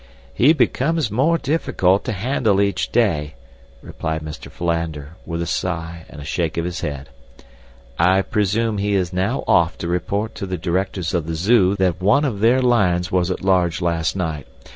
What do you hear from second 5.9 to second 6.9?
and a shake of his